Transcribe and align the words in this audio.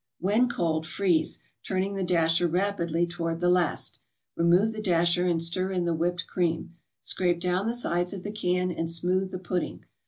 When 0.19 0.49
cold, 0.49 0.87
freeze, 0.87 1.37
turning 1.61 1.93
the 1.93 2.03
dasher 2.03 2.47
rapidly 2.47 3.05
toward 3.05 3.39
the 3.39 3.51
last. 3.51 3.99
Remove 4.35 4.73
the 4.73 4.81
dasher 4.81 5.27
and 5.27 5.39
stir 5.39 5.69
in 5.69 5.85
the 5.85 5.93
whipped 5.93 6.25
cream. 6.25 6.73
Scrape 7.03 7.39
down 7.39 7.67
the 7.67 7.75
sides 7.75 8.11
of 8.11 8.23
the 8.23 8.31
can, 8.31 8.71
and 8.71 8.89
smooth 8.89 9.29
the 9.29 9.37
pudding. 9.37 9.85